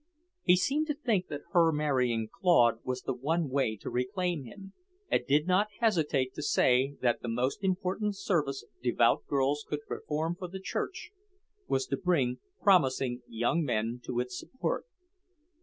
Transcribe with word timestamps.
He 0.41 0.55
seemed 0.55 0.87
to 0.87 0.95
think 0.95 1.27
that 1.27 1.43
her 1.51 1.71
marrying 1.71 2.27
Claude 2.27 2.79
was 2.83 3.03
the 3.03 3.13
one 3.13 3.49
way 3.49 3.75
to 3.75 3.89
reclaim 3.91 4.45
him, 4.45 4.73
and 5.11 5.23
did 5.27 5.45
not 5.45 5.67
hesitate 5.79 6.33
to 6.33 6.41
say 6.41 6.95
that 7.03 7.21
the 7.21 7.27
most 7.27 7.63
important 7.63 8.15
service 8.15 8.65
devout 8.81 9.27
girls 9.27 9.63
could 9.69 9.85
perform 9.87 10.37
for 10.39 10.47
the 10.47 10.59
church 10.59 11.11
was 11.67 11.85
to 11.85 11.97
bring 11.97 12.39
promising 12.63 13.21
young 13.27 13.63
men 13.63 14.01
to 14.05 14.19
its 14.19 14.39
support. 14.39 14.87